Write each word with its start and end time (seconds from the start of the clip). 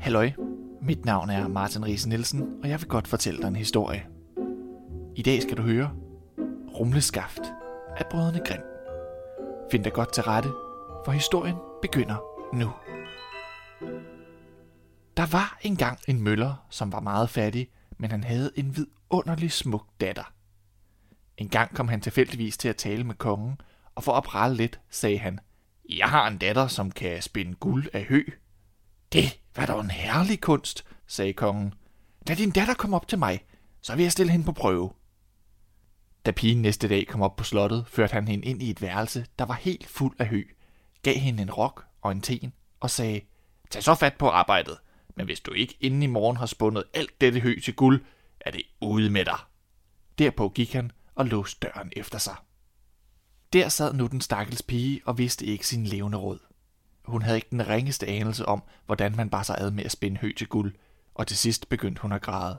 Halløj, 0.00 0.32
mit 0.82 1.04
navn 1.04 1.30
er 1.30 1.48
Martin 1.48 1.84
Riese 1.84 2.08
Nielsen, 2.08 2.60
og 2.62 2.68
jeg 2.68 2.80
vil 2.80 2.88
godt 2.88 3.08
fortælle 3.08 3.40
dig 3.40 3.48
en 3.48 3.56
historie. 3.56 4.06
I 5.16 5.22
dag 5.22 5.42
skal 5.42 5.56
du 5.56 5.62
høre 5.62 5.92
Rumleskaft 6.74 7.40
af 7.96 8.04
Brødrene 8.10 8.40
Grimm. 8.46 8.62
Find 9.70 9.84
dig 9.84 9.92
godt 9.92 10.12
til 10.12 10.22
rette, 10.22 10.48
for 11.04 11.12
historien 11.12 11.56
begynder 11.82 12.16
nu. 12.54 12.70
Der 15.16 15.26
var 15.26 15.58
engang 15.62 15.98
en 16.08 16.22
møller, 16.22 16.66
som 16.70 16.92
var 16.92 17.00
meget 17.00 17.30
fattig, 17.30 17.70
men 17.98 18.10
han 18.10 18.24
havde 18.24 18.50
en 18.56 18.76
vidunderlig 18.76 19.52
smuk 19.52 19.86
datter. 20.00 20.32
En 21.36 21.48
gang 21.48 21.74
kom 21.74 21.88
han 21.88 22.00
tilfældigvis 22.00 22.56
til 22.56 22.68
at 22.68 22.76
tale 22.76 23.04
med 23.04 23.14
kongen, 23.14 23.60
og 23.94 24.04
for 24.04 24.12
at 24.12 24.24
prale 24.24 24.54
lidt, 24.54 24.80
sagde 24.90 25.18
han, 25.18 25.38
Jeg 25.88 26.08
har 26.08 26.28
en 26.28 26.38
datter, 26.38 26.66
som 26.66 26.90
kan 26.90 27.22
spinde 27.22 27.54
guld 27.54 27.86
af 27.92 28.04
hø. 28.04 28.22
Det 29.12 29.40
var 29.56 29.66
dog 29.66 29.80
en 29.80 29.90
herlig 29.90 30.40
kunst, 30.40 30.84
sagde 31.06 31.32
kongen. 31.32 31.74
Lad 32.26 32.36
din 32.36 32.50
datter 32.50 32.74
komme 32.74 32.96
op 32.96 33.08
til 33.08 33.18
mig, 33.18 33.44
så 33.80 33.96
vil 33.96 34.02
jeg 34.02 34.12
stille 34.12 34.32
hende 34.32 34.46
på 34.46 34.52
prøve. 34.52 34.90
Da 36.26 36.30
pigen 36.30 36.62
næste 36.62 36.88
dag 36.88 37.06
kom 37.06 37.22
op 37.22 37.36
på 37.36 37.44
slottet, 37.44 37.86
førte 37.88 38.12
han 38.12 38.28
hende 38.28 38.46
ind 38.46 38.62
i 38.62 38.70
et 38.70 38.82
værelse, 38.82 39.26
der 39.38 39.44
var 39.44 39.54
helt 39.54 39.86
fuld 39.86 40.16
af 40.18 40.26
hø, 40.26 40.44
gav 41.02 41.14
hende 41.14 41.42
en 41.42 41.50
rok 41.50 41.84
og 42.02 42.12
en 42.12 42.20
ten 42.20 42.52
og 42.80 42.90
sagde, 42.90 43.20
Tag 43.70 43.82
så 43.82 43.94
fat 43.94 44.14
på 44.18 44.28
arbejdet, 44.28 44.78
men 45.16 45.26
hvis 45.26 45.40
du 45.40 45.52
ikke 45.52 45.76
inden 45.80 46.02
i 46.02 46.06
morgen 46.06 46.36
har 46.36 46.46
spundet 46.46 46.84
alt 46.94 47.20
dette 47.20 47.40
hø 47.40 47.60
til 47.60 47.74
guld, 47.74 48.04
er 48.40 48.50
det 48.50 48.62
ude 48.80 49.10
med 49.10 49.24
dig. 49.24 49.38
Derpå 50.18 50.48
gik 50.48 50.72
han 50.72 50.92
og 51.14 51.26
låste 51.26 51.68
døren 51.68 51.92
efter 51.96 52.18
sig. 52.18 52.36
Der 53.52 53.68
sad 53.68 53.94
nu 53.94 54.06
den 54.06 54.20
stakkels 54.20 54.62
pige 54.62 55.00
og 55.04 55.18
vidste 55.18 55.46
ikke 55.46 55.66
sin 55.66 55.86
levende 55.86 56.18
råd. 56.18 56.38
Hun 57.04 57.22
havde 57.22 57.38
ikke 57.38 57.50
den 57.50 57.68
ringeste 57.68 58.06
anelse 58.06 58.46
om, 58.46 58.62
hvordan 58.86 59.16
man 59.16 59.30
bare 59.30 59.44
sig 59.44 59.56
ad 59.58 59.70
med 59.70 59.84
at 59.84 59.92
spænde 59.92 60.16
hø 60.20 60.32
til 60.36 60.46
guld, 60.46 60.74
og 61.14 61.26
til 61.26 61.36
sidst 61.36 61.68
begyndte 61.68 62.02
hun 62.02 62.12
at 62.12 62.22
græde. 62.22 62.58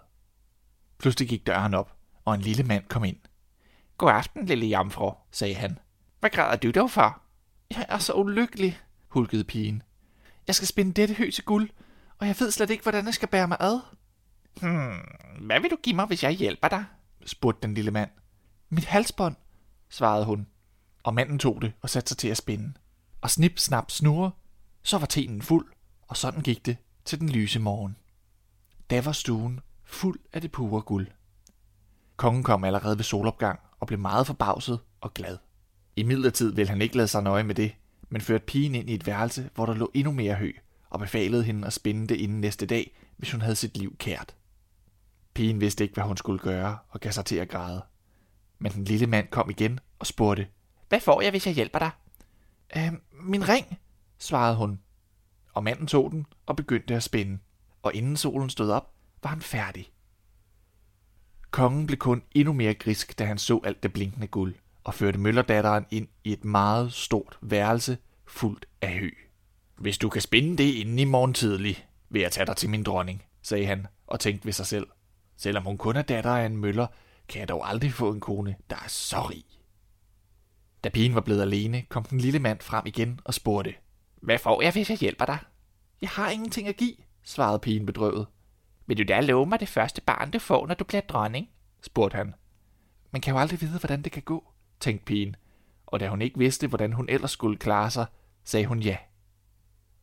Pludselig 0.97 1.29
gik 1.29 1.47
døren 1.47 1.73
op, 1.73 1.95
og 2.25 2.35
en 2.35 2.41
lille 2.41 2.63
mand 2.63 2.83
kom 2.87 3.03
ind. 3.03 3.17
God 3.97 4.11
aften, 4.11 4.45
lille 4.45 4.65
jomfru, 4.65 5.11
sagde 5.31 5.55
han. 5.55 5.79
Hvad 6.19 6.29
græder 6.29 6.55
du 6.55 6.71
dog 6.71 6.91
for? 6.91 7.21
Jeg 7.69 7.85
er 7.89 7.97
så 7.97 8.13
ulykkelig, 8.13 8.79
hulkede 9.07 9.43
pigen. 9.43 9.83
Jeg 10.47 10.55
skal 10.55 10.67
spænde 10.67 10.93
dette 10.93 11.13
hø 11.13 11.29
til 11.31 11.43
guld, 11.43 11.69
og 12.19 12.27
jeg 12.27 12.35
ved 12.39 12.51
slet 12.51 12.69
ikke, 12.69 12.83
hvordan 12.83 13.05
jeg 13.05 13.13
skal 13.13 13.27
bære 13.27 13.47
mig 13.47 13.57
ad. 13.59 13.79
Hmm, 14.61 14.99
hvad 15.45 15.59
vil 15.59 15.71
du 15.71 15.77
give 15.83 15.95
mig, 15.95 16.05
hvis 16.05 16.23
jeg 16.23 16.31
hjælper 16.31 16.67
dig? 16.67 16.85
spurgte 17.25 17.67
den 17.67 17.73
lille 17.73 17.91
mand. 17.91 18.09
Mit 18.69 18.85
halsbånd, 18.85 19.35
svarede 19.89 20.25
hun, 20.25 20.47
og 21.03 21.13
manden 21.13 21.39
tog 21.39 21.61
det 21.61 21.73
og 21.81 21.89
satte 21.89 22.09
sig 22.09 22.17
til 22.17 22.27
at 22.27 22.37
spænde. 22.37 22.73
Og 23.21 23.29
snip, 23.29 23.59
snap, 23.59 23.91
snurre, 23.91 24.31
så 24.83 24.97
var 24.97 25.05
tenen 25.05 25.41
fuld, 25.41 25.71
og 26.07 26.17
sådan 26.17 26.41
gik 26.41 26.65
det 26.65 26.77
til 27.05 27.19
den 27.19 27.29
lyse 27.29 27.59
morgen. 27.59 27.95
Da 28.89 29.01
var 29.01 29.11
stuen 29.11 29.59
fuld 29.83 30.19
af 30.33 30.41
det 30.41 30.51
pure 30.51 30.81
guld. 30.81 31.07
Kongen 32.15 32.43
kom 32.43 32.63
allerede 32.63 32.97
ved 32.97 33.03
solopgang 33.03 33.59
og 33.79 33.87
blev 33.87 33.99
meget 33.99 34.27
forbavset 34.27 34.79
og 35.01 35.13
glad. 35.13 35.37
I 35.95 36.03
midlertid 36.03 36.53
ville 36.53 36.69
han 36.69 36.81
ikke 36.81 36.97
lade 36.97 37.07
sig 37.07 37.23
nøje 37.23 37.43
med 37.43 37.55
det, 37.55 37.75
men 38.09 38.21
førte 38.21 38.45
pigen 38.45 38.75
ind 38.75 38.89
i 38.89 38.93
et 38.93 39.07
værelse, 39.07 39.49
hvor 39.55 39.65
der 39.65 39.73
lå 39.73 39.91
endnu 39.93 40.11
mere 40.11 40.35
hø, 40.35 40.51
og 40.89 40.99
befalede 40.99 41.43
hende 41.43 41.67
at 41.67 41.73
spinde 41.73 42.07
det 42.07 42.15
inden 42.15 42.41
næste 42.41 42.65
dag, 42.65 42.97
hvis 43.17 43.31
hun 43.31 43.41
havde 43.41 43.55
sit 43.55 43.77
liv 43.77 43.97
kært. 43.97 44.35
Pigen 45.33 45.61
vidste 45.61 45.83
ikke, 45.83 45.93
hvad 45.93 46.03
hun 46.03 46.17
skulle 46.17 46.39
gøre, 46.39 46.77
og 46.89 46.99
gav 46.99 47.11
sig 47.11 47.25
til 47.25 47.35
at 47.35 47.49
græde. 47.49 47.83
Men 48.59 48.71
den 48.71 48.83
lille 48.83 49.07
mand 49.07 49.27
kom 49.27 49.49
igen 49.49 49.79
og 49.99 50.07
spurgte, 50.07 50.47
Hvad 50.89 50.99
får 50.99 51.21
jeg, 51.21 51.31
hvis 51.31 51.47
jeg 51.47 51.55
hjælper 51.55 51.79
dig? 51.79 51.91
Øh, 52.77 52.91
min 53.11 53.49
ring, 53.49 53.79
svarede 54.19 54.55
hun. 54.55 54.79
Og 55.53 55.63
manden 55.63 55.87
tog 55.87 56.11
den 56.11 56.25
og 56.45 56.55
begyndte 56.55 56.95
at 56.95 57.03
spænde, 57.03 57.39
og 57.81 57.93
inden 57.95 58.17
solen 58.17 58.49
stod 58.49 58.71
op, 58.71 58.93
var 59.23 59.29
han 59.29 59.41
færdig. 59.41 59.91
Kongen 61.51 61.87
blev 61.87 61.97
kun 61.97 62.23
endnu 62.31 62.53
mere 62.53 62.73
grisk, 62.73 63.19
da 63.19 63.25
han 63.25 63.37
så 63.37 63.59
alt 63.63 63.83
det 63.83 63.93
blinkende 63.93 64.27
guld, 64.27 64.55
og 64.83 64.93
førte 64.93 65.19
møllerdatteren 65.19 65.85
ind 65.91 66.07
i 66.23 66.33
et 66.33 66.45
meget 66.45 66.93
stort 66.93 67.37
værelse 67.41 67.97
fuldt 68.27 68.65
af 68.81 68.99
hø. 68.99 69.09
Hvis 69.77 69.97
du 69.97 70.09
kan 70.09 70.21
spinde 70.21 70.57
det 70.57 70.73
inden 70.73 70.99
i 70.99 71.03
morgen 71.03 71.33
tidlig, 71.33 71.85
vil 72.09 72.21
jeg 72.21 72.31
tage 72.31 72.45
dig 72.45 72.57
til 72.57 72.69
min 72.69 72.83
dronning, 72.83 73.23
sagde 73.41 73.65
han 73.65 73.87
og 74.07 74.19
tænkte 74.19 74.45
ved 74.45 74.53
sig 74.53 74.65
selv. 74.65 74.87
Selvom 75.37 75.63
hun 75.63 75.77
kun 75.77 75.95
er 75.95 76.01
datter 76.01 76.31
af 76.31 76.45
en 76.45 76.57
møller, 76.57 76.87
kan 77.27 77.39
jeg 77.39 77.49
dog 77.49 77.69
aldrig 77.69 77.93
få 77.93 78.11
en 78.11 78.19
kone, 78.19 78.55
der 78.69 78.75
er 78.75 78.87
så 78.87 79.21
rig. 79.21 79.45
Da 80.83 80.89
pigen 80.89 81.15
var 81.15 81.21
blevet 81.21 81.41
alene, 81.41 81.81
kom 81.81 82.03
den 82.03 82.17
lille 82.17 82.39
mand 82.39 82.61
frem 82.61 82.85
igen 82.85 83.19
og 83.23 83.33
spurgte, 83.33 83.73
Hvad 84.21 84.39
får 84.39 84.61
jeg, 84.61 84.71
hvis 84.71 84.89
jeg 84.89 84.97
hjælper 84.97 85.25
dig? 85.25 85.37
Jeg 86.01 86.09
har 86.09 86.29
ingenting 86.29 86.67
at 86.67 86.77
give, 86.77 86.95
svarede 87.23 87.59
pigen 87.59 87.85
bedrøvet. 87.85 88.27
Vil 88.85 88.97
du 88.97 89.03
da 89.03 89.19
love 89.19 89.45
mig 89.45 89.59
det 89.59 89.69
første 89.69 90.01
barn, 90.01 90.31
du 90.31 90.39
får, 90.39 90.67
når 90.67 90.75
du 90.75 90.83
bliver 90.83 91.01
dronning? 91.01 91.49
spurgte 91.81 92.17
han. 92.17 92.33
Man 93.11 93.21
kan 93.21 93.33
jo 93.33 93.39
aldrig 93.39 93.61
vide, 93.61 93.79
hvordan 93.79 94.01
det 94.01 94.11
kan 94.11 94.23
gå, 94.23 94.51
tænkte 94.79 95.05
pigen, 95.05 95.35
og 95.85 95.99
da 95.99 96.09
hun 96.09 96.21
ikke 96.21 96.37
vidste, 96.37 96.67
hvordan 96.67 96.93
hun 96.93 97.09
ellers 97.09 97.31
skulle 97.31 97.57
klare 97.57 97.91
sig, 97.91 98.05
sagde 98.43 98.65
hun 98.65 98.79
ja. 98.79 98.97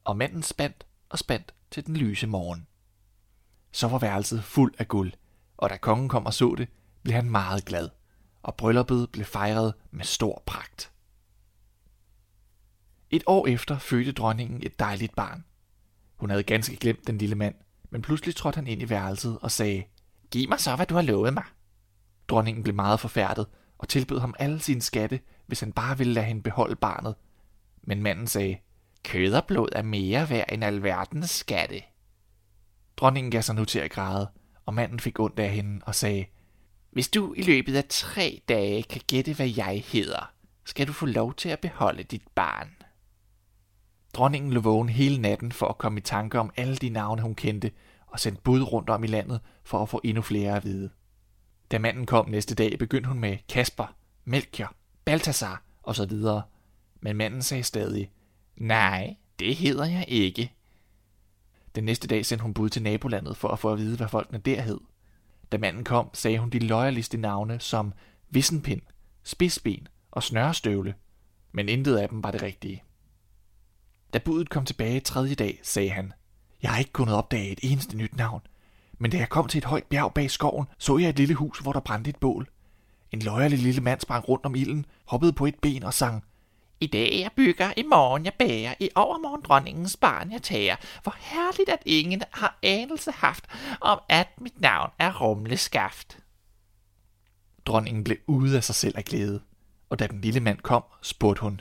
Og 0.05 0.17
manden 0.17 0.43
spandt 0.43 0.87
og 1.09 1.19
spandt 1.19 1.55
til 1.71 1.87
den 1.87 1.97
lyse 1.97 2.27
morgen. 2.27 2.67
Så 3.73 3.89
var 3.89 3.99
værelset 3.99 4.45
fuld 4.45 4.75
af 4.79 4.89
guld, 4.89 5.13
og 5.57 5.71
da 5.71 5.77
kongen 5.77 6.09
kom 6.09 6.27
og 6.27 6.35
så 6.35 6.55
det, 6.59 6.69
blev 7.03 7.15
han 7.15 7.31
meget 7.31 7.65
glad, 7.65 7.89
og 8.49 8.55
brylluppet 8.55 9.11
blev 9.13 9.25
fejret 9.25 9.75
med 9.91 10.05
stor 10.05 10.43
pragt. 10.47 10.93
Et 13.11 13.23
år 13.27 13.47
efter 13.47 13.79
fødte 13.79 14.13
dronningen 14.13 14.63
et 14.63 14.79
dejligt 14.79 15.15
barn. 15.17 15.45
Hun 16.17 16.31
havde 16.31 16.43
ganske 16.43 16.77
glemt 16.77 17.07
den 17.07 17.19
lille 17.19 17.35
mand, 17.35 17.55
men 17.91 18.03
pludselig 18.03 18.37
trådte 18.37 18.57
han 18.57 18.67
ind 18.67 18.83
i 18.83 18.91
værelset 18.91 19.39
og 19.43 19.51
sagde, 19.51 19.85
Giv 20.31 20.49
mig 20.49 20.61
så, 20.61 20.77
hvad 20.77 20.87
du 20.87 20.95
har 20.95 21.03
lovet 21.03 21.35
mig. 21.35 21.45
Dronningen 22.29 22.63
blev 22.63 22.75
meget 22.75 23.01
forfærdet 23.01 23.47
og 23.79 23.89
tilbød 23.89 24.21
ham 24.21 24.35
alle 24.39 24.61
sine 24.61 24.83
skatte, 24.83 25.21
hvis 25.47 25.61
han 25.61 25.73
bare 25.73 25.99
ville 25.99 26.13
lade 26.13 26.27
hende 26.27 26.43
beholde 26.43 26.77
barnet. 26.77 27.15
Men 27.83 28.03
manden 28.03 28.27
sagde, 28.27 28.59
Kød 29.05 29.35
og 29.35 29.45
blod 29.47 29.69
er 29.73 29.83
mere 29.83 30.31
værd 30.31 30.53
end 30.53 30.65
alverdens 30.65 31.31
skatte. 31.31 31.83
Dronningen 32.97 33.31
gav 33.31 33.43
sig 33.43 33.55
nu 33.55 33.65
til 33.65 33.79
at 33.79 33.91
græde, 33.91 34.31
og 34.67 34.75
manden 34.75 35.01
fik 35.01 35.21
ondt 35.21 35.39
af 35.39 35.51
hende 35.51 35.81
og 35.85 35.95
sagde, 35.95 36.27
hvis 36.91 37.09
du 37.09 37.35
i 37.35 37.43
løbet 37.43 37.77
af 37.77 37.85
tre 37.89 38.43
dage 38.49 38.83
kan 38.83 39.01
gætte, 39.07 39.35
hvad 39.35 39.49
jeg 39.57 39.85
hedder, 39.87 40.33
skal 40.65 40.89
du 40.89 40.93
få 40.93 41.07
lov 41.07 41.35
til 41.35 41.49
at 41.49 41.61
beholde 41.61 42.03
dit 42.03 42.23
barn. 42.35 42.71
Dronningen 44.15 44.53
lå 44.53 44.61
vågen 44.61 44.89
hele 44.89 45.21
natten 45.21 45.53
for 45.53 45.67
at 45.67 45.79
komme 45.79 45.99
i 45.99 46.03
tanke 46.03 46.39
om 46.39 46.51
alle 46.57 46.77
de 46.77 46.89
navne, 46.89 47.23
hun 47.23 47.35
kendte, 47.35 47.71
og 48.07 48.21
sendte 48.21 48.43
bud 48.43 48.63
rundt 48.63 48.91
om 48.91 49.05
i 49.05 49.07
landet 49.07 49.41
for 49.65 49.83
at 49.83 49.89
få 49.89 50.01
endnu 50.05 50.23
flere 50.23 50.57
at 50.57 50.65
vide. 50.65 50.91
Da 51.71 51.79
manden 51.79 52.07
kom 52.07 52.29
næste 52.29 52.55
dag, 52.55 52.79
begyndte 52.79 53.09
hun 53.09 53.19
med 53.19 53.37
Kasper, 53.49 53.95
Melchior, 54.25 54.75
Baltasar 55.05 55.63
osv. 55.83 56.13
Men 57.01 57.17
manden 57.17 57.43
sagde 57.43 57.63
stadig, 57.63 58.11
nej, 58.57 59.17
det 59.39 59.57
hedder 59.57 59.85
jeg 59.85 60.05
ikke. 60.09 60.53
Den 61.75 61.85
næste 61.85 62.09
dag 62.09 62.27
sendte 62.27 62.43
hun 62.43 62.55
bud 62.55 62.69
til 62.69 62.83
nabolandet 62.83 63.37
for 63.37 63.49
at 63.49 63.59
få 63.59 63.73
at 63.73 63.79
vide, 63.79 63.97
hvad 63.97 64.09
folkene 64.09 64.39
der 64.39 64.61
hed. 64.61 64.81
Da 65.53 65.59
manden 65.59 65.85
kom, 65.85 66.11
sagde 66.13 66.39
hun 66.39 66.51
de 66.51 66.59
løjerligste 66.59 67.17
navne 67.17 67.61
som 67.61 67.93
Vissenpind, 68.31 68.83
Spidsben 69.23 69.89
og 70.11 70.23
Snørstøvle, 70.23 70.95
men 71.53 71.69
intet 71.69 71.97
af 71.97 72.09
dem 72.09 72.23
var 72.23 72.31
det 72.31 72.43
rigtige. 72.43 72.83
Da 74.13 74.19
budet 74.19 74.51
kom 74.51 74.65
tilbage 74.65 75.01
tredje 75.01 75.35
dag, 75.35 75.61
sagde 75.63 75.91
han, 75.91 76.13
Jeg 76.63 76.71
har 76.71 76.79
ikke 76.79 76.93
kunnet 76.93 77.15
opdage 77.15 77.53
et 77.53 77.61
eneste 77.63 77.97
nyt 77.97 78.17
navn, 78.17 78.41
men 78.99 79.11
da 79.11 79.17
jeg 79.17 79.29
kom 79.29 79.49
til 79.49 79.59
et 79.59 79.65
højt 79.65 79.85
bjerg 79.85 80.15
bag 80.15 80.31
skoven, 80.31 80.67
så 80.79 80.99
jeg 80.99 81.09
et 81.09 81.19
lille 81.19 81.35
hus, 81.35 81.59
hvor 81.59 81.73
der 81.73 81.81
brændte 81.81 82.11
et 82.11 82.17
bål. 82.17 82.49
En 83.13 83.19
løjerlig 83.19 83.59
lille 83.59 83.81
mand 83.81 84.01
sprang 84.01 84.29
rundt 84.29 84.47
om 84.47 84.55
ilden, 84.55 84.87
hoppede 85.05 85.33
på 85.33 85.47
et 85.47 85.59
ben 85.63 85.83
og 85.83 85.95
sang, 85.95 86.25
i 86.81 86.87
dag 86.87 87.21
jeg 87.21 87.31
bygger, 87.37 87.73
i 87.77 87.83
morgen 87.83 88.25
jeg 88.25 88.35
bærer, 88.39 88.75
i 88.81 88.91
overmorgen 88.95 89.43
dronningens 89.43 89.97
barn 89.97 90.33
jeg 90.33 90.43
tager. 90.43 90.77
Hvor 91.03 91.17
herligt, 91.19 91.69
at 91.69 91.83
ingen 91.87 92.23
har 92.31 92.59
anelse 92.63 93.11
haft 93.11 93.47
om, 93.81 94.01
at 94.09 94.29
mit 94.41 94.61
navn 94.61 94.91
er 94.99 95.21
Rumleskaft. 95.21 96.19
Dronningen 97.67 98.05
blev 98.05 98.17
ude 98.27 98.57
af 98.57 98.65
sig 98.65 98.75
selv 98.75 98.97
af 98.97 99.05
glæde, 99.05 99.43
og 99.91 99.99
da 99.99 100.07
den 100.07 100.21
lille 100.21 100.41
mand 100.41 100.59
kom, 100.59 100.85
spurgte 101.03 101.43
hun, 101.43 101.61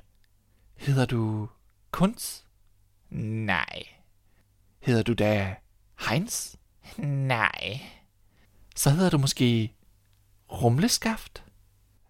Hedder 0.76 1.06
du 1.06 1.50
Kunz? 1.92 2.42
Nej. 3.10 3.84
Hedder 4.80 5.04
du 5.04 5.14
da 5.14 5.56
Heinz? 6.10 6.56
Nej. 6.98 7.82
Så 8.76 8.90
hedder 8.90 9.10
du 9.10 9.18
måske 9.18 9.74
Rumleskaft? 10.52 11.44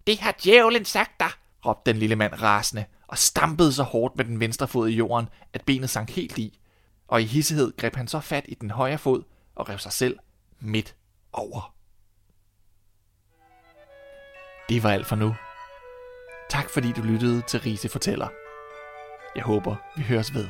Det 0.06 0.18
har 0.18 0.34
djævlen 0.44 0.84
sagt 0.84 1.20
dig, 1.20 1.30
råbte 1.66 1.92
den 1.92 2.00
lille 2.00 2.16
mand 2.16 2.42
rasende, 2.42 2.84
og 3.08 3.18
stampede 3.18 3.72
så 3.72 3.82
hårdt 3.82 4.16
med 4.16 4.24
den 4.24 4.40
venstre 4.40 4.68
fod 4.68 4.88
i 4.88 4.96
jorden, 4.96 5.28
at 5.52 5.64
benet 5.66 5.90
sank 5.90 6.10
helt 6.10 6.38
i, 6.38 6.60
og 7.08 7.22
i 7.22 7.24
hissighed 7.24 7.76
greb 7.76 7.96
han 7.96 8.08
så 8.08 8.20
fat 8.20 8.44
i 8.48 8.54
den 8.54 8.70
højre 8.70 8.98
fod 8.98 9.22
og 9.54 9.68
rev 9.68 9.78
sig 9.78 9.92
selv 9.92 10.18
midt 10.60 10.96
over. 11.32 11.74
Det 14.68 14.82
var 14.82 14.90
alt 14.90 15.06
for 15.06 15.16
nu. 15.16 15.34
Tak 16.50 16.70
fordi 16.70 16.92
du 16.92 17.02
lyttede 17.02 17.42
til 17.48 17.60
Rise 17.60 17.88
Fortæller. 17.88 18.28
Jeg 19.34 19.44
håber, 19.44 19.76
vi 19.96 20.02
høres 20.02 20.34
ved. 20.34 20.48